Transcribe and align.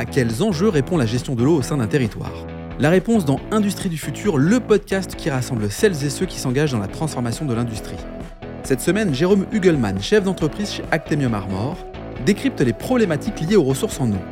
À 0.00 0.06
quels 0.06 0.42
enjeux 0.42 0.70
répond 0.70 0.96
la 0.96 1.04
gestion 1.04 1.34
de 1.34 1.44
l'eau 1.44 1.56
au 1.56 1.60
sein 1.60 1.76
d'un 1.76 1.86
territoire 1.86 2.32
La 2.78 2.88
réponse 2.88 3.26
dans 3.26 3.38
Industrie 3.50 3.90
du 3.90 3.98
futur, 3.98 4.38
le 4.38 4.58
podcast 4.58 5.14
qui 5.14 5.28
rassemble 5.28 5.70
celles 5.70 6.06
et 6.06 6.08
ceux 6.08 6.24
qui 6.24 6.38
s'engagent 6.38 6.72
dans 6.72 6.78
la 6.78 6.88
transformation 6.88 7.44
de 7.44 7.52
l'industrie. 7.52 7.98
Cette 8.62 8.80
semaine, 8.80 9.14
Jérôme 9.14 9.44
Hugelmann, 9.52 10.00
chef 10.00 10.24
d'entreprise 10.24 10.72
chez 10.72 10.84
Actemium 10.90 11.34
Armor, 11.34 11.76
décrypte 12.24 12.62
les 12.62 12.72
problématiques 12.72 13.40
liées 13.40 13.56
aux 13.56 13.62
ressources 13.62 14.00
en 14.00 14.10
eau. 14.10 14.22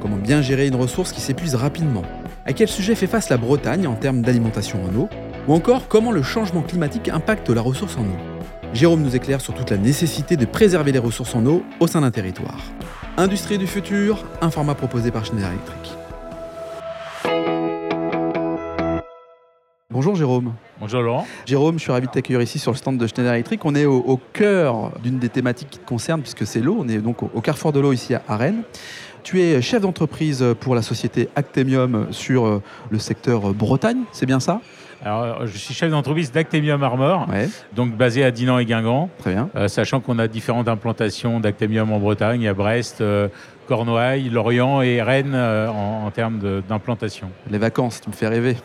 Comment 0.00 0.16
bien 0.16 0.42
gérer 0.42 0.68
une 0.68 0.76
ressource 0.76 1.10
qui 1.10 1.20
s'épuise 1.20 1.56
rapidement 1.56 2.04
À 2.44 2.52
quel 2.52 2.68
sujet 2.68 2.94
fait 2.94 3.08
face 3.08 3.28
la 3.28 3.36
Bretagne 3.36 3.88
en 3.88 3.96
termes 3.96 4.22
d'alimentation 4.22 4.78
en 4.84 4.94
eau 4.96 5.08
Ou 5.48 5.54
encore 5.54 5.88
comment 5.88 6.12
le 6.12 6.22
changement 6.22 6.62
climatique 6.62 7.08
impacte 7.08 7.50
la 7.50 7.62
ressource 7.62 7.96
en 7.96 8.02
eau 8.02 8.16
Jérôme 8.74 9.02
nous 9.02 9.16
éclaire 9.16 9.40
sur 9.40 9.54
toute 9.54 9.70
la 9.70 9.76
nécessité 9.76 10.36
de 10.36 10.44
préserver 10.44 10.92
les 10.92 11.00
ressources 11.00 11.34
en 11.34 11.44
eau 11.46 11.64
au 11.80 11.88
sein 11.88 12.02
d'un 12.02 12.12
territoire. 12.12 12.60
Industrie 13.18 13.56
du 13.56 13.66
futur, 13.66 14.26
un 14.42 14.50
format 14.50 14.74
proposé 14.74 15.10
par 15.10 15.24
Schneider 15.24 15.48
Electric. 15.48 15.96
Bonjour 19.88 20.16
Jérôme. 20.16 20.52
Bonjour 20.78 21.00
Laurent. 21.00 21.26
Jérôme, 21.46 21.78
je 21.78 21.84
suis 21.84 21.92
ravi 21.92 22.06
de 22.06 22.12
t'accueillir 22.12 22.42
ici 22.42 22.58
sur 22.58 22.70
le 22.70 22.76
stand 22.76 22.98
de 22.98 23.06
Schneider 23.06 23.32
Electric. 23.32 23.64
On 23.64 23.74
est 23.74 23.86
au, 23.86 24.20
cœur 24.34 24.92
d'une 25.02 25.18
des 25.18 25.30
thématiques 25.30 25.70
qui 25.70 25.78
te 25.78 25.86
concerne 25.86 26.20
puisque 26.20 26.46
c'est 26.46 26.60
l'eau. 26.60 26.76
On 26.78 26.86
est 26.86 26.98
donc 26.98 27.22
au, 27.22 27.40
carrefour 27.40 27.72
de 27.72 27.80
l'eau 27.80 27.94
ici 27.94 28.14
à 28.14 28.36
Rennes. 28.36 28.62
Tu 29.22 29.40
es 29.40 29.62
chef 29.62 29.80
d'entreprise 29.80 30.44
pour 30.60 30.74
la 30.74 30.82
société 30.82 31.30
Actemium 31.34 32.08
sur 32.10 32.46
euh, 32.46 32.62
le 32.90 32.98
secteur 32.98 33.54
Bretagne, 33.54 34.02
c'est 34.12 34.26
bien 34.26 34.38
ça? 34.38 34.60
Alors, 35.04 35.46
je 35.46 35.56
suis 35.56 35.74
chef 35.74 35.90
d'entreprise 35.90 36.32
d'Actemium 36.32 36.82
Armor, 36.82 37.28
donc 37.74 37.96
basé 37.96 38.24
à 38.24 38.30
Dinan 38.30 38.58
et 38.58 38.64
Guingamp. 38.64 39.08
Très 39.18 39.32
bien. 39.32 39.50
Euh, 39.54 39.68
sachant 39.68 40.00
qu'on 40.00 40.18
a 40.18 40.26
différentes 40.26 40.68
implantations 40.68 41.38
d'Actemium 41.38 41.92
en 41.92 41.98
Bretagne, 41.98 42.48
à 42.48 42.54
Brest, 42.54 43.00
euh, 43.00 43.28
Cornouailles, 43.66 44.30
Lorient 44.30 44.80
et 44.82 45.02
Rennes 45.02 45.34
euh, 45.34 45.68
en, 45.68 46.10
termes 46.10 46.62
d'implantation. 46.68 47.30
Les 47.50 47.58
vacances, 47.58 48.00
tu 48.00 48.08
me 48.08 48.14
fais 48.14 48.28
rêver. 48.28 48.56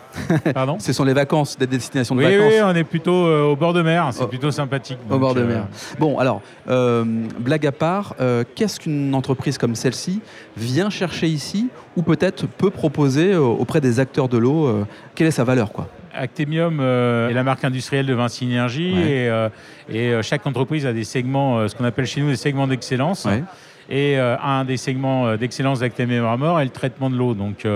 Pardon? 0.54 0.78
Ce 0.80 0.94
sont 0.94 1.04
les 1.04 1.14
vacances, 1.14 1.58
des 1.58 1.68
destinations 1.68 2.01
de 2.16 2.20
oui, 2.20 2.26
vacances. 2.26 2.54
Oui, 2.54 2.62
on 2.64 2.76
est 2.76 2.84
plutôt 2.84 3.26
au 3.26 3.56
bord 3.56 3.74
de 3.74 3.82
mer, 3.82 4.10
c'est 4.12 4.28
plutôt 4.28 4.52
sympathique. 4.52 4.98
au 5.10 5.18
bord 5.18 5.34
de 5.34 5.44
mer. 5.44 5.68
Bon, 6.00 6.18
alors, 6.20 6.42
blague 6.68 7.66
à 7.66 7.72
part, 7.72 8.16
qu'est-ce 8.56 8.80
qu'une 8.80 9.14
entreprise 9.16 9.58
comme 9.58 9.76
celle-ci 9.76 10.22
vient 10.58 10.90
chercher 10.90 11.28
ici 11.28 11.70
ou 11.96 12.02
peut-être 12.02 12.48
peut 12.48 12.70
proposer 12.70 13.36
auprès 13.36 13.82
des 13.82 14.00
acteurs 14.00 14.30
de 14.30 14.38
l'eau 14.38 14.86
Quelle 15.16 15.28
est 15.28 15.32
sa 15.32 15.44
valeur 15.44 15.72
quoi? 15.72 15.88
Actemium 16.14 16.80
euh, 16.80 17.30
est 17.30 17.34
la 17.34 17.44
marque 17.44 17.64
industrielle 17.64 18.06
de 18.06 18.14
Vinci 18.14 18.46
Énergie 18.46 18.92
et, 18.92 19.30
euh, 19.30 19.50
euh, 19.94 20.22
chaque 20.22 20.46
entreprise 20.46 20.86
a 20.86 20.94
des 20.94 21.04
segments, 21.04 21.68
ce 21.68 21.76
qu'on 21.76 21.86
appelle 21.86 22.06
chez 22.06 22.22
nous 22.22 22.30
des 22.30 22.36
segments 22.36 22.68
d'excellence. 22.68 23.28
Et 23.90 24.18
un 24.18 24.64
des 24.64 24.78
segments 24.78 25.36
d'excellence 25.36 25.80
d'Actemium 25.80 26.26
Armor 26.26 26.60
est 26.60 26.66
le 26.66 26.70
traitement 26.70 27.10
de 27.10 27.16
l'eau. 27.16 27.34
Donc 27.34 27.68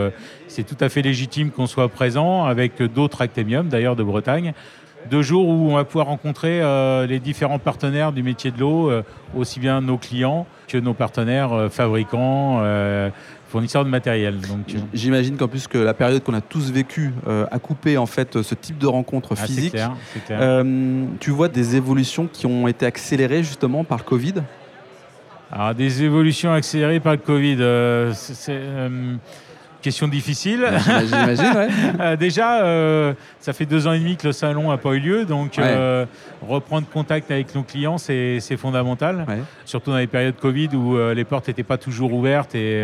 c'est 0.48 0.64
tout 0.64 0.78
à 0.80 0.90
fait 0.90 1.02
légitime 1.02 1.52
qu'on 1.52 1.68
soit 1.68 1.90
présent 1.90 2.46
avec 2.46 2.82
d'autres 2.82 3.22
Actemium, 3.22 3.68
d'ailleurs 3.68 3.96
de 3.96 4.04
Bretagne, 4.04 4.54
deux 5.10 5.22
jours 5.22 5.48
où 5.48 5.70
on 5.72 5.76
va 5.76 5.84
pouvoir 5.84 6.08
rencontrer 6.08 6.62
les 7.08 7.20
différents 7.20 7.60
partenaires 7.60 8.12
du 8.12 8.24
métier 8.24 8.52
de 8.52 8.60
l'eau, 8.60 8.92
aussi 9.36 9.60
bien 9.60 9.82
nos 9.82 9.98
clients 9.98 10.48
que 10.68 10.78
nos 10.78 10.94
partenaires 10.94 11.68
fabricants, 11.70 12.62
fournisseurs 13.56 13.86
de 13.86 13.90
matériel. 13.90 14.42
Donc, 14.42 14.76
euh. 14.76 14.80
J'imagine 14.94 15.38
qu'en 15.38 15.48
plus 15.48 15.68
que 15.68 15.78
la 15.78 15.94
période 15.94 16.22
qu'on 16.22 16.34
a 16.34 16.42
tous 16.42 16.72
vécue 16.72 17.14
euh, 17.26 17.46
a 17.52 17.60
coupé 17.60 17.98
en 17.98 18.06
fait 18.06 18.42
ce 18.42 18.54
type 18.54 18.78
de 18.78 18.88
rencontre 18.88 19.34
ah, 19.38 19.46
physique. 19.46 19.78
Euh, 20.30 21.06
tu 21.22 21.32
vois 21.32 21.48
des 21.48 21.78
évolutions 21.78 22.28
qui 22.28 22.46
ont 22.48 22.68
été 22.68 22.86
accélérées 22.86 23.44
justement 23.44 23.86
par 23.86 24.00
le 24.00 24.04
Covid? 24.04 24.34
Alors, 25.56 25.74
des 25.74 26.04
évolutions 26.04 26.52
accélérées 26.52 27.00
par 27.00 27.14
le 27.14 27.20
Covid. 27.20 28.14
c'est 28.14 28.60
Question 29.86 30.08
difficile. 30.08 30.68
J'imagine, 30.84 31.56
ouais. 31.56 31.68
Euh, 32.00 32.16
déjà, 32.16 32.64
euh, 32.64 33.14
ça 33.40 33.54
fait 33.54 33.68
deux 33.68 33.86
ans 33.86 33.94
et 33.94 34.00
demi 34.00 34.18
que 34.18 34.26
le 34.26 34.34
salon 34.34 34.72
n'a 34.72 34.78
pas 34.78 34.94
eu 34.94 35.00
lieu, 35.00 35.26
donc 35.26 35.60
euh, 35.60 36.08
reprendre 36.42 36.88
contact 36.88 37.30
avec 37.30 37.54
nos 37.54 37.62
clients, 37.62 38.00
c'est 38.00 38.58
fondamental. 38.58 39.28
Surtout 39.64 39.92
dans 39.92 39.98
les 39.98 40.08
périodes 40.08 40.38
Covid 40.38 40.70
où 40.74 40.98
les 41.14 41.24
portes 41.24 41.50
n'étaient 41.50 41.62
pas 41.62 41.78
toujours 41.78 42.14
ouvertes 42.14 42.56
et, 42.56 42.82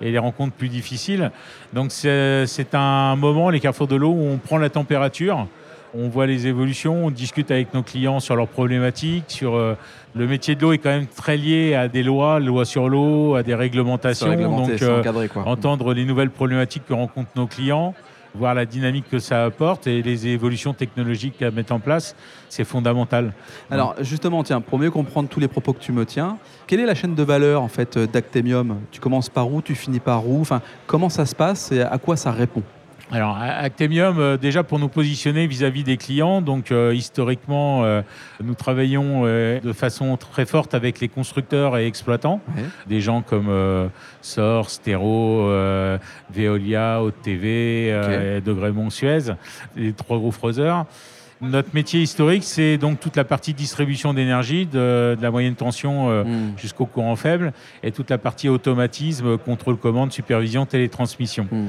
et, 0.00 0.10
les 0.12 0.18
rencontres 0.18 0.52
plus 0.52 0.68
difficiles. 0.68 1.32
Donc 1.72 1.90
c'est 1.90 2.74
un 2.74 3.16
moment, 3.16 3.50
les 3.50 3.58
carrefours 3.58 3.88
de 3.88 3.96
l'eau, 3.96 4.12
où 4.12 4.28
on 4.28 4.38
prend 4.38 4.58
la 4.58 4.70
température 4.70 5.48
on 5.94 6.08
voit 6.08 6.26
les 6.26 6.46
évolutions, 6.46 7.06
on 7.06 7.10
discute 7.10 7.50
avec 7.50 7.74
nos 7.74 7.82
clients 7.82 8.20
sur 8.20 8.36
leurs 8.36 8.48
problématiques, 8.48 9.24
sur 9.28 9.54
euh, 9.54 9.74
le 10.14 10.26
métier 10.26 10.54
de 10.54 10.62
l'eau 10.62 10.72
est 10.72 10.78
quand 10.78 10.90
même 10.90 11.06
très 11.06 11.36
lié 11.36 11.74
à 11.74 11.88
des 11.88 12.02
lois, 12.02 12.40
loi 12.40 12.64
sur 12.64 12.88
l'eau, 12.88 13.34
à 13.34 13.42
des 13.42 13.54
réglementations. 13.54 14.34
Donc 14.34 14.82
euh, 14.82 15.02
entendre 15.44 15.94
les 15.94 16.04
nouvelles 16.04 16.30
problématiques 16.30 16.84
que 16.86 16.94
rencontrent 16.94 17.30
nos 17.36 17.46
clients, 17.46 17.94
voir 18.34 18.54
la 18.54 18.64
dynamique 18.64 19.06
que 19.10 19.18
ça 19.18 19.44
apporte 19.44 19.86
et 19.86 20.02
les 20.02 20.28
évolutions 20.28 20.72
technologiques 20.72 21.42
à 21.42 21.50
mettre 21.50 21.72
en 21.72 21.80
place, 21.80 22.14
c'est 22.48 22.64
fondamental. 22.64 23.32
Alors 23.70 23.96
justement, 24.00 24.44
tiens, 24.44 24.60
pour 24.60 24.78
mieux 24.78 24.90
comprendre 24.90 25.28
tous 25.28 25.40
les 25.40 25.48
propos 25.48 25.72
que 25.72 25.80
tu 25.80 25.92
me 25.92 26.04
tiens, 26.04 26.38
quelle 26.66 26.80
est 26.80 26.86
la 26.86 26.94
chaîne 26.94 27.14
de 27.14 27.22
valeur 27.22 27.62
en 27.62 27.68
fait 27.68 27.98
d'Actemium? 27.98 28.76
Tu 28.92 29.00
commences 29.00 29.28
par 29.28 29.52
où? 29.52 29.62
Tu 29.62 29.74
finis 29.74 30.00
par 30.00 30.28
où? 30.28 30.40
Enfin, 30.40 30.62
comment 30.86 31.08
ça 31.08 31.26
se 31.26 31.34
passe 31.34 31.72
et 31.72 31.82
à 31.82 31.98
quoi 31.98 32.16
ça 32.16 32.30
répond? 32.30 32.62
Alors, 33.12 33.36
Actemium, 33.38 34.18
euh, 34.18 34.36
déjà 34.36 34.62
pour 34.62 34.78
nous 34.78 34.88
positionner 34.88 35.48
vis-à-vis 35.48 35.82
des 35.82 35.96
clients, 35.96 36.40
donc 36.40 36.70
euh, 36.70 36.94
historiquement, 36.94 37.84
euh, 37.84 38.02
nous 38.42 38.54
travaillons 38.54 39.24
de 39.24 39.72
façon 39.72 40.16
très 40.16 40.46
forte 40.46 40.74
avec 40.74 41.00
les 41.00 41.08
constructeurs 41.08 41.76
et 41.76 41.86
exploitants, 41.86 42.40
des 42.86 43.00
gens 43.00 43.22
comme 43.22 43.90
SOR, 44.22 44.70
Stero, 44.70 45.48
Veolia, 46.32 47.02
Haute 47.02 47.20
TV, 47.22 47.94
okay. 47.94 48.40
De 48.40 48.90
Suez, 48.90 49.34
les 49.76 49.92
trois 49.92 50.18
gros 50.18 50.30
freuseurs. 50.30 50.86
Notre 51.40 51.74
métier 51.74 52.02
historique, 52.02 52.44
c'est 52.44 52.76
donc 52.76 53.00
toute 53.00 53.16
la 53.16 53.24
partie 53.24 53.54
distribution 53.54 54.12
d'énergie, 54.12 54.66
de, 54.66 55.16
la 55.20 55.30
moyenne 55.30 55.54
tension 55.54 56.22
hmm. 56.22 56.58
jusqu'au 56.58 56.86
courant 56.86 57.16
faible, 57.16 57.52
et 57.82 57.92
toute 57.92 58.10
la 58.10 58.18
partie 58.18 58.48
automatisme, 58.48 59.38
contrôle 59.38 59.76
commande, 59.76 60.12
supervision, 60.12 60.66
télétransmission. 60.66 61.48
Hmm. 61.50 61.68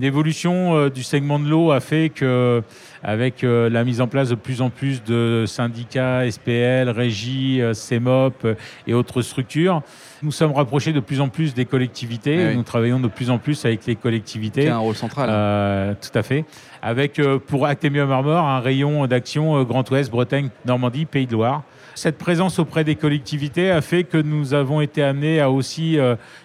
L'évolution 0.00 0.76
euh, 0.76 0.90
du 0.90 1.02
segment 1.02 1.38
de 1.38 1.48
l'eau 1.48 1.70
a 1.70 1.80
fait 1.80 2.10
que, 2.10 2.62
avec 3.02 3.44
euh, 3.44 3.68
la 3.68 3.84
mise 3.84 4.00
en 4.00 4.08
place 4.08 4.28
de 4.28 4.34
plus 4.34 4.62
en 4.62 4.70
plus 4.70 5.02
de 5.04 5.44
syndicats, 5.46 6.30
SPL, 6.30 6.88
régies, 6.88 7.60
euh, 7.60 7.74
CEMOP 7.74 8.46
et 8.86 8.94
autres 8.94 9.22
structures, 9.22 9.82
nous 10.22 10.32
sommes 10.32 10.52
rapprochés 10.52 10.92
de 10.92 11.00
plus 11.00 11.20
en 11.20 11.28
plus 11.28 11.54
des 11.54 11.64
collectivités. 11.64 12.50
Eh 12.52 12.54
nous 12.54 12.62
travaillons 12.62 13.00
de 13.00 13.08
plus 13.08 13.30
en 13.30 13.38
plus 13.38 13.64
avec 13.64 13.86
les 13.86 13.96
collectivités. 13.96 14.68
Un 14.68 14.78
rôle 14.78 14.94
central. 14.94 15.96
tout 16.00 16.18
à 16.18 16.22
fait. 16.22 16.44
Avec, 16.82 17.20
pour 17.46 17.66
Actemium 17.66 18.10
Armor, 18.10 18.44
un 18.46 18.60
rayon 18.60 19.06
d'action 19.06 19.62
Grand 19.64 19.88
Ouest, 19.90 20.10
Bretagne, 20.10 20.50
Normandie, 20.64 21.04
Pays 21.04 21.26
de 21.26 21.32
Loire. 21.32 21.62
Cette 21.96 22.18
présence 22.18 22.60
auprès 22.60 22.84
des 22.84 22.94
collectivités 22.94 23.72
a 23.72 23.80
fait 23.80 24.04
que 24.04 24.18
nous 24.18 24.54
avons 24.54 24.80
été 24.80 25.02
amenés 25.02 25.40
à 25.40 25.50
aussi 25.50 25.98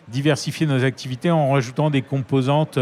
diversifier 0.08 0.66
nos 0.66 0.84
activités 0.84 1.30
en 1.30 1.52
rajoutant 1.52 1.90
des 1.90 2.02
composantes 2.02 2.80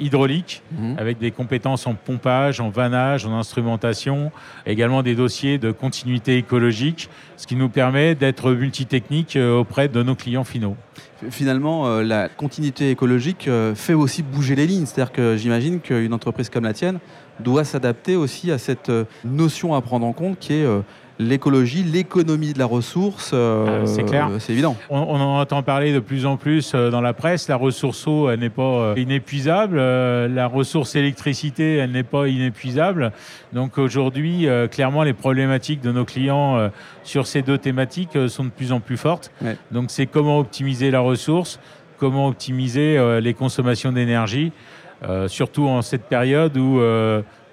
hydraulique, 0.00 0.62
mhm. 0.72 0.96
avec 0.98 1.18
des 1.18 1.30
compétences 1.30 1.86
en 1.86 1.94
pompage, 1.94 2.60
en 2.60 2.68
vannage, 2.68 3.26
en 3.26 3.32
instrumentation, 3.32 4.30
également 4.66 5.02
des 5.02 5.14
dossiers 5.14 5.58
de 5.58 5.70
continuité 5.72 6.36
écologique, 6.36 7.08
ce 7.36 7.46
qui 7.46 7.56
nous 7.56 7.68
permet 7.68 8.14
d'être 8.14 8.52
multitechnique 8.52 9.36
euh, 9.36 9.58
auprès 9.58 9.88
de 9.88 10.02
nos 10.02 10.14
clients 10.14 10.44
finaux. 10.44 10.76
Finalement, 11.30 11.86
euh, 11.86 12.02
la 12.02 12.28
continuité 12.28 12.90
écologique 12.90 13.48
euh, 13.48 13.74
fait 13.74 13.94
aussi 13.94 14.22
bouger 14.22 14.54
les 14.54 14.66
lignes. 14.66 14.86
C'est-à-dire 14.86 15.12
que 15.12 15.36
j'imagine 15.36 15.80
qu'une 15.80 16.12
entreprise 16.12 16.50
comme 16.50 16.64
la 16.64 16.74
tienne 16.74 16.98
doit 17.40 17.64
s'adapter 17.64 18.16
aussi 18.16 18.50
à 18.50 18.58
cette 18.58 18.90
notion 19.24 19.74
à 19.74 19.80
prendre 19.82 20.06
en 20.06 20.12
compte 20.12 20.38
qui 20.38 20.54
est 20.54 20.66
l'écologie, 21.18 21.82
l'économie 21.82 22.52
de 22.52 22.58
la 22.58 22.66
ressource, 22.66 23.30
euh, 23.32 23.82
ah, 23.82 23.86
c'est 23.86 24.04
clair. 24.04 24.30
c'est 24.38 24.52
évident. 24.52 24.76
On, 24.90 24.98
en 24.98 25.40
entend 25.40 25.62
parler 25.62 25.92
de 25.92 26.00
plus 26.00 26.26
en 26.26 26.36
plus 26.36 26.72
euh, 26.74 26.90
dans 26.90 27.00
la 27.00 27.12
presse. 27.12 27.48
La 27.48 27.56
ressource 27.56 28.06
eau, 28.06 28.28
elle 28.28 28.40
n'est 28.40 28.50
pas 28.50 28.62
euh, 28.62 28.94
inépuisable. 28.96 29.76
la 29.76 30.46
ressource 30.46 30.94
électricité, 30.96 31.76
elle 31.76 31.92
n'est 31.92 32.02
pas 32.02 32.28
inépuisable. 32.28 33.12
Donc 33.52 33.78
aujourd'hui, 33.78 34.46
clairement, 34.70 35.02
les 35.02 35.12
problématiques 35.12 35.80
de 35.80 35.92
nos 35.92 36.04
clients 36.04 36.70
sur 37.02 37.26
ces 37.26 37.42
deux 37.42 37.58
thématiques 37.58 38.18
sont 38.28 38.44
de 38.44 38.50
plus 38.50 38.72
en 38.72 38.80
plus 38.80 38.96
fortes. 38.96 39.30
Donc 39.70 39.90
c'est 39.90 40.06
comment 40.06 40.38
optimiser 40.38 40.90
la 40.90 41.00
ressource, 41.00 41.58
comment 41.98 42.28
optimiser 42.28 43.20
les 43.20 43.34
consommations 43.34 43.92
d'énergie, 43.92 44.52
surtout 45.28 45.66
en 45.66 45.82
cette 45.82 46.04
période 46.04 46.56
où 46.56 46.80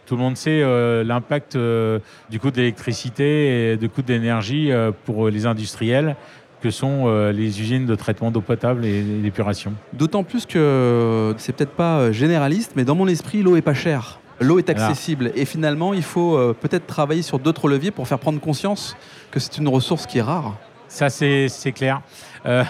tout 0.05 0.15
le 0.15 0.21
monde 0.21 0.37
sait 0.37 0.61
euh, 0.61 1.03
l'impact 1.03 1.55
euh, 1.55 1.99
du 2.29 2.39
coût 2.39 2.51
de 2.51 2.57
l'électricité 2.57 3.71
et 3.71 3.77
du 3.77 3.89
coût 3.89 4.01
d'énergie 4.01 4.71
euh, 4.71 4.91
pour 5.05 5.29
les 5.29 5.45
industriels 5.45 6.15
que 6.61 6.69
sont 6.71 7.09
les 7.33 7.59
usines 7.59 7.85
de 7.85 7.93
traitement 7.93 8.31
d'eau 8.31 8.39
potable 8.39 8.85
et 8.85 9.01
d'épuration. 9.01 9.73
D'autant 9.91 10.23
plus 10.23 10.45
que 10.45 11.35
c'est 11.37 11.53
peut-être 11.53 11.73
pas 11.73 12.13
généraliste, 12.13 12.71
mais 12.77 12.85
dans 12.85 12.95
mon 12.95 13.09
esprit, 13.09 13.43
l'eau 13.43 13.57
est 13.57 13.61
pas 13.61 13.73
chère. 13.73 14.21
L'eau 14.39 14.59
est 14.59 14.69
accessible 14.69 15.33
et 15.35 15.43
finalement, 15.43 15.93
il 15.93 16.03
faut 16.03 16.53
peut-être 16.61 16.87
travailler 16.87 17.21
sur 17.21 17.37
d'autres 17.37 17.67
leviers 17.67 17.91
pour 17.91 18.07
faire 18.07 18.17
prendre 18.17 18.39
conscience 18.39 18.95
que 19.29 19.41
c'est 19.41 19.57
une 19.57 19.67
ressource 19.67 20.05
qui 20.05 20.19
est 20.19 20.21
rare. 20.21 20.57
Ça, 20.93 21.09
c'est 21.09 21.71
clair. 21.73 22.01
Euh, 22.45 22.63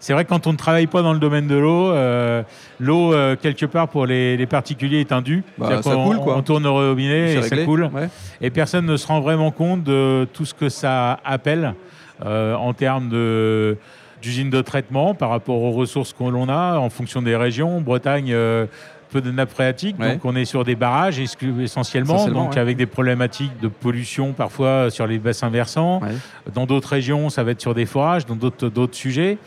c'est 0.00 0.12
vrai 0.12 0.24
que 0.24 0.28
quand 0.28 0.46
on 0.46 0.52
ne 0.52 0.58
travaille 0.58 0.86
pas 0.86 1.00
dans 1.00 1.14
le 1.14 1.18
domaine 1.18 1.46
de 1.46 1.54
l'eau, 1.54 1.92
euh, 1.92 2.42
l'eau, 2.78 3.14
euh, 3.14 3.36
quelque 3.40 3.64
part, 3.64 3.88
pour 3.88 4.04
les, 4.04 4.46
particuliers 4.46 5.00
est 5.00 5.12
indue. 5.12 5.42
Bah, 5.56 5.80
ça 5.82 5.94
coule, 5.94 6.18
quoi. 6.18 6.36
On 6.36 6.42
tourne 6.42 6.64
le 6.64 6.68
robinet 6.68 7.36
et 7.36 7.42
ça 7.42 7.56
coule. 7.64 7.88
Et 8.42 8.50
personne 8.50 8.84
ne 8.84 8.98
se 8.98 9.06
rend 9.06 9.20
vraiment 9.20 9.50
compte 9.50 9.82
de 9.82 10.28
tout 10.34 10.44
ce 10.44 10.52
que 10.52 10.68
ça 10.68 11.20
appelle 11.24 11.74
en 12.22 12.74
termes 12.74 13.08
de 13.08 13.78
d'usines 14.20 14.50
de 14.50 14.60
traitement 14.60 15.14
par 15.14 15.30
rapport 15.30 15.62
aux 15.62 15.70
ressources 15.70 16.12
que 16.12 16.24
l'on 16.24 16.50
a 16.50 16.76
en 16.76 16.90
fonction 16.90 17.22
des 17.22 17.34
régions. 17.34 17.80
Bretagne, 17.80 18.36
peu 19.10 19.20
de 19.20 19.30
nappes 19.30 19.50
phréatiques, 19.50 19.98
donc 19.98 20.24
on 20.24 20.36
est 20.36 20.44
sur 20.44 20.64
des 20.64 20.76
barrages 20.76 21.18
essentiellement, 21.18 22.28
donc 22.28 22.56
avec 22.56 22.76
des 22.76 22.86
problématiques 22.86 23.58
de 23.60 23.68
pollution 23.68 24.32
parfois 24.32 24.90
sur 24.90 25.06
les 25.06 25.18
bassins 25.18 25.50
versants. 25.50 26.00
Dans 26.54 26.66
d'autres 26.66 26.88
régions, 26.88 27.28
ça 27.28 27.44
va 27.44 27.52
être 27.52 27.60
sur 27.60 27.74
des 27.74 27.86
forages, 27.86 28.26
dans 28.26 28.36
d'autres 28.36 28.94
sujets. 28.94 29.38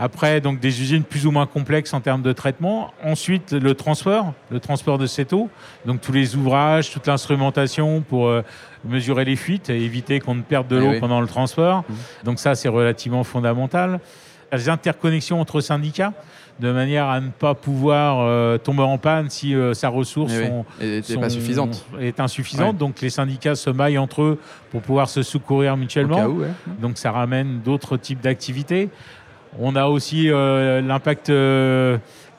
Après, 0.00 0.40
donc 0.40 0.60
des 0.60 0.80
usines 0.80 1.02
plus 1.02 1.26
ou 1.26 1.32
moins 1.32 1.46
complexes 1.46 1.92
en 1.92 2.00
termes 2.00 2.22
de 2.22 2.32
traitement. 2.32 2.92
Ensuite, 3.02 3.52
le 3.52 3.74
transport, 3.74 4.32
le 4.50 4.60
transport 4.60 4.96
de 4.96 5.06
cette 5.06 5.32
eau. 5.32 5.50
Donc 5.86 6.00
tous 6.00 6.12
les 6.12 6.36
ouvrages, 6.36 6.92
toute 6.92 7.08
l'instrumentation 7.08 8.00
pour 8.02 8.28
euh, 8.28 8.42
mesurer 8.84 9.24
les 9.24 9.34
fuites 9.34 9.70
et 9.70 9.82
éviter 9.82 10.20
qu'on 10.20 10.36
ne 10.36 10.42
perde 10.42 10.68
de 10.68 10.76
eh 10.76 10.80
l'eau 10.80 11.00
pendant 11.00 11.20
le 11.20 11.26
transport. 11.26 11.78
Mmh. 11.78 11.94
Donc 12.24 12.38
ça, 12.38 12.54
c'est 12.54 12.68
relativement 12.68 13.24
fondamental. 13.24 13.98
Les 14.52 14.68
interconnexions 14.68 15.40
entre 15.40 15.60
syndicats 15.60 16.12
de 16.58 16.72
manière 16.72 17.06
à 17.06 17.20
ne 17.20 17.30
pas 17.30 17.54
pouvoir 17.54 18.18
euh, 18.20 18.58
tomber 18.58 18.82
en 18.82 18.98
panne 18.98 19.30
si 19.30 19.54
euh, 19.54 19.74
sa 19.74 19.88
ressource 19.88 20.32
pas 21.14 21.30
suffisante. 21.30 21.86
est 22.00 22.20
insuffisante. 22.20 22.76
Donc 22.76 23.00
les 23.00 23.10
syndicats 23.10 23.54
se 23.54 23.70
maillent 23.70 23.98
entre 23.98 24.22
eux 24.22 24.38
pour 24.70 24.82
pouvoir 24.82 25.08
se 25.08 25.22
secourir 25.22 25.76
mutuellement. 25.76 26.36
Donc 26.80 26.98
ça 26.98 27.12
ramène 27.12 27.60
d'autres 27.60 27.96
types 27.96 28.20
d'activités. 28.20 28.88
On 29.58 29.76
a 29.76 29.86
aussi 29.86 30.30
euh, 30.30 30.80
l'impact 30.80 31.30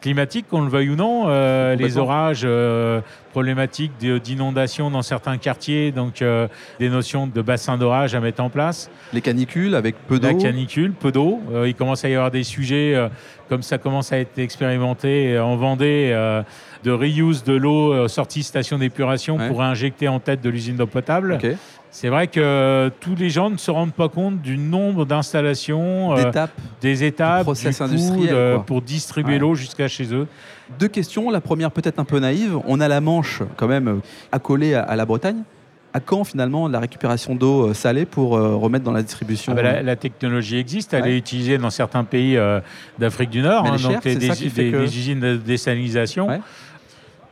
climatique, 0.01 0.47
qu'on 0.49 0.61
le 0.61 0.69
veuille 0.69 0.89
ou 0.89 0.95
non, 0.95 1.27
les 1.75 1.97
orages, 1.97 2.47
problématiques 3.31 3.91
d'inondation 3.99 4.89
dans 4.89 5.01
certains 5.01 5.37
quartiers, 5.37 5.91
donc 5.91 6.23
des 6.79 6.89
notions 6.89 7.27
de 7.27 7.41
bassin 7.41 7.77
d'orage 7.77 8.15
à 8.15 8.19
mettre 8.19 8.41
en 8.41 8.49
place. 8.49 8.89
Les 9.13 9.21
canicules 9.21 9.75
avec 9.75 9.95
peu 10.07 10.19
d'eau. 10.19 10.27
La 10.27 10.33
canicule, 10.33 10.93
peu 10.93 11.11
d'eau. 11.11 11.41
il 11.65 11.75
commence 11.75 12.05
à 12.05 12.09
y 12.09 12.15
avoir 12.15 12.31
des 12.31 12.43
sujets 12.43 12.95
comme 13.49 13.63
ça 13.63 13.79
commence 13.79 14.13
à 14.13 14.19
être 14.19 14.37
expérimenté 14.37 15.37
en 15.39 15.57
Vendée, 15.57 16.11
euh, 16.13 16.43
de 16.83 16.91
reuse 16.91 17.43
de 17.43 17.53
l'eau 17.53 17.91
euh, 17.91 18.07
sortie 18.07 18.43
station 18.43 18.77
d'épuration 18.77 19.37
pour 19.49 19.63
injecter 19.63 20.07
en 20.07 20.19
tête 20.19 20.41
de 20.41 20.49
l'usine 20.49 20.77
d'eau 20.77 20.85
potable. 20.85 21.39
C'est 21.91 22.09
vrai 22.09 22.27
que 22.27 22.91
tous 22.99 23.15
les 23.15 23.29
gens 23.29 23.49
ne 23.49 23.57
se 23.57 23.71
rendent 23.71 23.93
pas 23.93 24.09
compte 24.09 24.41
du 24.41 24.57
nombre 24.57 25.05
d'installations, 25.05 26.15
euh, 26.15 26.31
des 26.81 27.03
étapes, 27.03 27.43
process 27.43 27.81
pour 28.67 28.81
distribuer 28.81 29.39
l'eau 29.39 29.55
jusqu'à 29.55 29.87
chez 29.87 30.13
eux. 30.13 30.27
Deux 30.77 30.87
questions. 30.87 31.31
La 31.31 31.41
première 31.41 31.71
peut-être 31.71 31.99
un 31.99 32.05
peu 32.05 32.19
naïve. 32.19 32.59
On 32.67 32.79
a 32.79 32.87
la 32.87 33.01
Manche 33.01 33.41
quand 33.57 33.67
même 33.67 34.01
accolée 34.31 34.75
à 34.75 34.95
la 34.95 35.05
Bretagne 35.05 35.43
à 35.93 35.99
quand 35.99 36.23
finalement 36.23 36.67
la 36.67 36.79
récupération 36.79 37.35
d'eau 37.35 37.69
euh, 37.69 37.73
salée 37.73 38.05
pour 38.05 38.37
euh, 38.37 38.55
remettre 38.55 38.85
dans 38.85 38.91
la 38.91 39.01
distribution 39.01 39.53
ah 39.57 39.61
bah, 39.61 39.81
la, 39.81 39.95
technologie 39.95 40.57
existe, 40.57 40.93
elle 40.93 41.07
est 41.07 41.17
utilisée 41.17 41.57
dans 41.57 41.69
certains 41.69 42.03
pays 42.03 42.37
euh, 42.37 42.59
d'Afrique 42.99 43.29
du 43.29 43.41
Nord, 43.41 43.65
hein, 43.65 43.77
donc 43.81 44.03
des, 44.03 44.43
usines 44.97 45.19
de 45.19 45.35
désalinisation. 45.35 46.27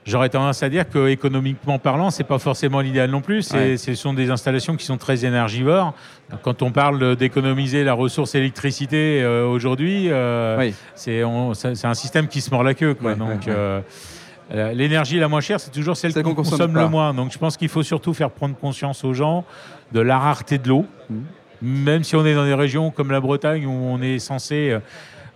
J'aurais 0.07 0.29
tendance 0.29 0.63
à 0.63 0.69
dire 0.69 0.89
que 0.89 1.09
économiquement 1.09 1.79
parlant, 1.79 2.11
c'est 2.11 2.23
pas 2.23 2.39
forcément 2.39 2.79
l'idéal 2.79 3.11
non 3.11 3.21
plus. 3.21 3.43
Ce 3.43 3.93
sont 3.95 4.13
des 4.13 4.31
installations 4.31 4.75
qui 4.75 4.85
sont 4.85 4.97
très 4.97 5.25
énergivores. 5.25 5.93
Quand 6.41 6.61
on 6.61 6.71
parle 6.71 7.15
d'économiser 7.15 7.83
la 7.83 7.93
ressource 7.93 8.33
électricité 8.35 9.25
aujourd'hui, 9.25 10.09
c'est 10.95 11.21
un 11.23 11.93
système 11.93 12.27
qui 12.27 12.41
se 12.41 12.51
mord 12.51 12.63
la 12.63 12.73
queue. 12.73 12.93
Quoi. 12.93 13.15
donc 13.15 13.47
euh, 14.53 14.71
l'énergie 14.73 15.19
la 15.19 15.27
moins 15.27 15.41
chère, 15.41 15.59
c'est 15.59 15.71
toujours 15.71 15.97
celle, 15.97 16.13
qu'on 16.13 16.33
consomme, 16.33 16.75
le 16.75 16.87
moins. 16.87 17.13
Donc 17.13 17.31
je 17.33 17.37
pense 17.37 17.57
qu'il 17.57 17.69
faut 17.69 17.83
surtout 17.83 18.13
faire 18.13 18.29
prendre 18.29 18.55
conscience 18.55 19.03
aux 19.03 19.13
gens 19.13 19.43
de 19.91 19.99
la 19.99 20.17
rareté 20.17 20.57
de 20.57 20.69
l'eau. 20.69 20.85
Mmh. 21.09 21.15
Même 21.61 22.03
si 22.03 22.15
on 22.15 22.25
est 22.25 22.35
dans 22.35 22.45
des 22.45 22.53
régions 22.53 22.91
comme 22.91 23.11
la 23.11 23.19
Bretagne 23.19 23.65
où 23.65 23.71
on 23.71 24.01
est 24.01 24.19
censé 24.19 24.77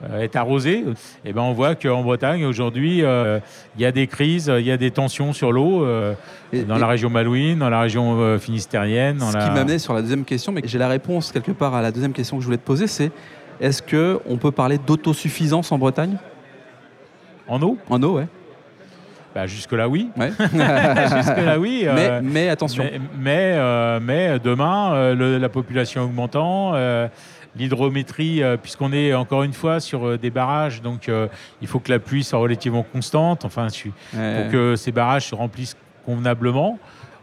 euh, 0.09 0.21
être 0.21 0.35
arrosé, 0.35 0.79
et 0.79 0.85
eh 1.25 1.33
ben 1.33 1.41
on 1.41 1.53
voit 1.53 1.75
qu'en 1.75 2.01
Bretagne 2.01 2.45
aujourd'hui, 2.45 3.03
euh, 3.03 3.39
il 3.75 3.81
y 3.81 3.85
a 3.85 3.91
des 3.91 4.07
crises, 4.07 4.51
il 4.57 4.65
y 4.65 4.71
a 4.71 4.77
des 4.77 4.91
tensions 4.91 5.33
sur 5.33 5.51
l'eau 5.51 5.85
dans 6.53 6.77
la 6.77 6.87
région 6.87 7.09
malouine, 7.09 7.59
dans 7.59 7.69
la 7.69 7.81
région 7.81 8.37
finistérienne. 8.39 9.19
ce 9.19 9.37
qui 9.37 9.51
m'amenait 9.51 9.79
sur 9.79 9.93
la 9.93 10.01
deuxième 10.01 10.25
question, 10.25 10.51
mais 10.51 10.61
j'ai 10.65 10.77
la 10.77 10.87
réponse 10.87 11.31
quelque 11.31 11.51
part 11.51 11.75
à 11.75 11.81
la 11.81 11.91
deuxième 11.91 12.13
question 12.13 12.37
que 12.37 12.41
je 12.41 12.45
voulais 12.45 12.57
te 12.57 12.65
poser, 12.65 12.87
c'est 12.87 13.11
est-ce 13.59 13.81
qu'on 13.81 14.37
peut 14.37 14.51
parler 14.51 14.79
d'autosuffisance 14.79 15.71
en 15.71 15.77
Bretagne? 15.77 16.17
En 17.47 17.61
eau? 17.61 17.77
En 17.89 18.01
eau, 18.01 18.17
ouais. 18.17 18.27
Bah, 19.33 19.47
jusque-là, 19.47 19.87
oui. 19.87 20.09
jusque-là, 20.17 21.57
oui. 21.57 21.83
Euh, 21.85 22.19
mais, 22.21 22.49
attention. 22.49 22.83
Mais, 22.83 22.99
mais, 23.19 23.55
euh, 23.57 24.39
demain, 24.39 24.93
euh, 24.93 25.39
la 25.39 25.49
population 25.49 26.03
augmentant, 26.03 26.73
l'hydrométrie, 27.55 28.41
puisqu'on 28.61 28.93
est 28.93 29.13
encore 29.13 29.43
une 29.43 29.53
fois 29.53 29.79
sur 29.79 30.17
des 30.17 30.29
barrages, 30.29 30.81
donc 30.81 31.09
il 31.61 31.67
faut 31.67 31.79
que 31.79 31.91
la 31.91 31.99
pluie 31.99 32.23
soit 32.23 32.39
relativement 32.39 32.83
constante, 32.83 33.43
enfin, 33.45 33.67
pour 34.11 34.51
que 34.51 34.75
ces 34.77 34.91
barrages 34.91 35.27
se 35.27 35.35
remplissent 35.35 35.75
convenablement. 36.05 36.79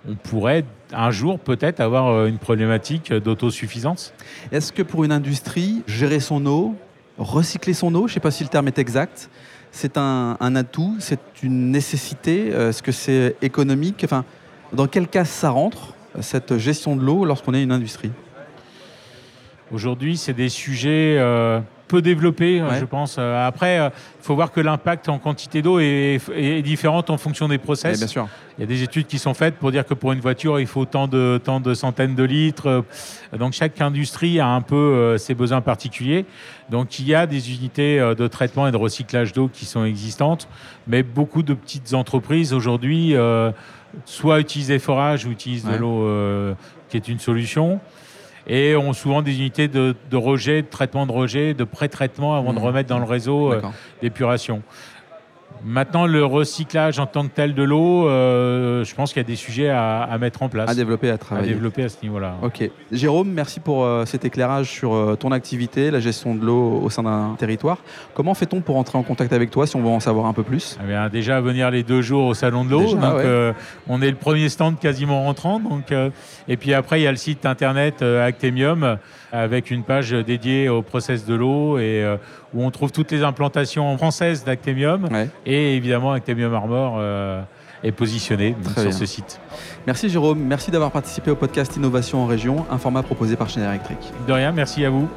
On 0.09 0.15
pourrait 0.15 0.65
un 0.93 1.11
jour 1.11 1.39
peut-être 1.39 1.81
avoir 1.81 2.27
une 2.27 2.39
problématique 2.39 3.13
d'autosuffisance. 3.13 4.13
Est-ce 4.53 4.73
que 4.73 4.83
pour 4.83 5.05
une 5.05 5.13
industrie, 5.13 5.83
gérer 5.87 6.21
son 6.21 6.45
eau, 6.47 6.77
recycler 7.19 7.75
son 7.75 7.95
eau, 7.95 8.07
je 8.07 8.13
ne 8.13 8.15
sais 8.15 8.21
pas 8.21 8.31
si 8.31 8.45
le 8.45 8.49
terme 8.49 8.69
est 8.69 8.79
exact, 8.79 9.29
c'est 9.71 9.99
un, 9.99 10.37
atout, 10.57 10.97
c'est 10.99 11.21
une 11.43 11.71
nécessité 11.71 12.51
euh, 12.53 12.71
Est-ce 12.71 12.83
que 12.83 12.93
c'est 12.93 13.37
économique? 13.43 14.03
Enfin, 14.05 14.25
Dans 14.73 14.87
quel 14.87 15.09
cas 15.09 15.25
ça 15.25 15.51
rentre, 15.51 15.95
cette 16.21 16.57
gestion 16.57 16.97
de 16.97 17.03
l'eau, 17.03 17.25
lorsqu'on 17.25 17.55
est 17.55 17.63
une 17.63 17.73
industrie? 17.73 18.11
Aujourd'hui, 19.71 20.17
c'est 20.17 20.33
des 20.33 20.49
sujets 20.49 21.17
euh, 21.19 21.61
peu 21.89 22.01
développés, 22.01 22.63
je 22.79 22.85
pense. 22.85 23.17
Euh, 23.19 23.47
après, 23.47 23.77
il 23.77 24.23
faut 24.23 24.35
voir 24.35 24.51
que 24.51 24.61
l'impact 24.61 25.09
en 25.09 25.19
quantité 25.19 25.61
d'eau 25.61 25.79
est, 25.79 26.63
différent 26.63 27.05
en 27.09 27.19
fonction 27.19 27.49
des 27.49 27.59
process. 27.59 27.99
bien 27.99 28.07
sûr. 28.07 28.29
Il 28.57 28.63
y 28.63 28.65
a 28.65 28.67
des 28.67 28.83
études 28.83 29.07
qui 29.07 29.19
sont 29.19 29.35
faites 29.35 29.57
pour 29.57 29.71
dire 29.71 29.85
que 29.85 29.95
pour 29.95 30.13
une 30.13 30.21
voiture, 30.21 30.59
il 30.59 30.67
faut 30.67 30.85
tant 30.87 31.07
de, 31.07 31.41
tant 31.43 31.61
de 31.61 31.75
centaines 31.75 32.15
de 32.15 32.25
litres. 32.25 32.85
Donc 33.39 33.53
chaque 33.53 33.81
industrie 33.81 34.41
a 34.41 34.49
un 34.49 34.63
peu 34.63 35.17
ses 35.19 35.35
besoins 35.35 35.61
particuliers. 35.61 36.25
Donc 36.71 36.99
il 36.99 37.07
y 37.07 37.15
a 37.15 37.27
des 37.27 37.53
unités 37.53 37.99
de 37.99 38.27
traitement 38.27 38.67
et 38.67 38.73
de 38.73 38.77
recyclage 38.77 39.33
d'eau 39.33 39.49
qui 39.53 39.65
sont 39.65 39.85
existantes, 39.85 40.49
mais 40.87 41.03
beaucoup 41.03 41.43
de 41.43 41.55
petites 41.55 41.95
entreprises 41.95 42.53
aujourd'hui 42.53 43.15
soit 44.05 44.41
utilisent 44.41 44.69
des 44.69 44.79
forages 44.79 45.25
ou 45.25 45.31
utilisent 45.31 45.65
de 45.65 45.77
l'eau 45.77 46.57
qui 46.89 46.97
est 46.97 47.09
une 47.09 47.19
solution 47.19 47.81
et 48.49 48.77
ont 48.77 48.93
souvent 48.93 49.23
des 49.23 49.39
unités 49.39 49.69
de, 49.69 49.95
rejet, 50.13 50.63
de 50.63 50.67
traitement 50.69 51.07
de 51.07 51.13
rejet, 51.13 51.55
de 51.55 51.65
pré-traitement 51.65 52.37
avant 52.37 52.53
de 52.53 52.59
mmh. 52.59 52.65
remettre 52.65 52.89
dans 52.89 52.99
le 52.99 53.05
réseau 53.05 53.53
euh, 53.53 53.63
d'épuration. 54.03 54.63
Maintenant, 55.65 56.07
le 56.07 56.25
recyclage 56.25 56.99
en 56.99 57.07
tant 57.07 57.25
que 57.25 57.35
tel 57.35 57.55
de 57.55 57.63
l'eau, 57.63 58.09
euh, 58.09 58.85
je 58.85 58.95
pense 58.95 59.13
qu'il 59.13 59.21
y 59.21 59.25
a 59.25 59.29
des 59.29 59.37
sujets 59.37 59.69
à, 59.69 60.17
mettre 60.21 60.43
en 60.43 60.49
place. 60.49 60.71
À 60.71 60.75
développer, 60.75 61.11
à 61.11 61.19
travailler. 61.19 61.51
À 61.51 61.53
développer 61.53 61.85
à 61.85 61.89
ce 61.89 61.97
niveau-là. 62.03 62.37
Ok. 62.43 62.71
Jérôme, 62.93 63.31
merci 63.31 63.61
pour 63.61 63.85
euh, 63.85 64.05
cet 64.05 64.25
éclairage 64.25 64.71
sur 64.71 64.95
euh, 64.95 65.17
ton 65.17 65.33
activité, 65.33 65.91
la 65.91 66.01
gestion 66.01 66.35
de 66.35 66.45
l'eau 66.45 66.81
au 66.83 66.91
sein 66.91 67.03
d'un 67.03 67.35
territoire. 67.39 67.79
Comment 68.15 68.35
fait-on 68.35 68.61
pour 68.61 68.77
entrer 68.77 68.99
en 68.99 69.03
contact 69.03 69.33
avec 69.33 69.51
toi 69.51 69.67
si 69.67 69.77
on 69.77 69.83
veut 69.83 69.89
en 69.89 70.01
savoir 70.01 70.27
un 70.27 70.33
peu 70.33 70.43
plus? 70.43 70.79
Eh 70.83 70.87
bien, 70.87 71.09
Déjà, 71.09 71.41
venir 71.41 71.71
les 71.71 71.83
deux 71.83 72.03
jours 72.03 72.27
au 72.27 72.35
Salon 72.35 72.65
de 72.65 72.71
l'eau. 72.71 72.95
Donc, 72.95 73.55
on 73.89 74.03
est 74.03 74.11
le 74.11 74.17
premier 74.17 74.49
stand 74.49 74.79
quasiment 74.79 75.25
rentrant. 75.25 75.61
Donc, 75.61 75.93
et 76.49 76.57
puis 76.57 76.75
après, 76.75 77.01
il 77.01 77.05
y 77.05 77.07
a 77.07 77.11
le 77.11 77.17
site 77.17 77.47
internet 77.47 78.03
Actemium 78.03 78.99
avec 79.33 79.71
une 79.71 79.83
page 79.83 80.11
dédiée 80.11 80.69
au 80.69 80.83
process 80.83 81.27
de 81.27 81.35
l'eau 81.35 81.79
et 81.79 82.05
où 82.55 82.65
on 82.65 82.71
trouve 82.71 82.93
toutes 82.93 83.11
les 83.13 83.23
implantations 83.23 83.97
françaises 83.97 84.45
d'Actemium. 84.45 85.09
Et 85.47 85.77
évidemment, 85.77 86.13
Actemium 86.13 86.55
Armor 86.55 86.97
euh, 86.99 87.43
est 87.83 87.93
positionné 87.93 88.57
sur 88.77 88.93
ce 88.93 89.07
site. 89.07 89.41
Merci 89.87 90.09
Jérôme, 90.09 90.39
merci 90.41 90.71
d'avoir 90.71 90.91
participé 90.91 91.31
au 91.31 91.37
podcast 91.37 91.77
Innovation 91.77 92.23
en 92.23 92.27
région, 92.27 92.67
un 92.71 92.79
format 92.79 93.03
proposé 93.03 93.37
par 93.37 93.49
Schneider 93.49 93.71
Electric. 93.71 93.99
De 94.27 94.33
rien, 94.33 94.53
merci 94.53 94.85
à 94.85 94.91
vous. 94.91 95.09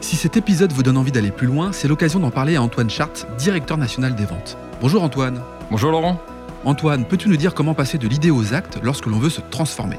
Si 0.00 0.16
cet 0.16 0.36
épisode 0.36 0.72
vous 0.72 0.82
donne 0.82 0.96
envie 0.96 1.12
d'aller 1.12 1.30
plus 1.30 1.46
loin, 1.46 1.70
c'est 1.70 1.86
l'occasion 1.86 2.18
d'en 2.18 2.30
parler 2.30 2.56
à 2.56 2.62
Antoine 2.62 2.90
Chart, 2.90 3.12
directeur 3.38 3.78
national 3.78 4.16
des 4.16 4.24
ventes. 4.24 4.58
Bonjour 4.80 5.04
Antoine. 5.04 5.40
Bonjour 5.70 5.92
Laurent. 5.92 6.20
Antoine, 6.64 7.04
peux-tu 7.04 7.28
nous 7.28 7.36
dire 7.36 7.54
comment 7.54 7.74
passer 7.74 7.98
de 7.98 8.08
l'idée 8.08 8.30
aux 8.30 8.52
actes 8.54 8.78
lorsque 8.82 9.06
l'on 9.06 9.18
veut 9.18 9.30
se 9.30 9.40
transformer? 9.40 9.98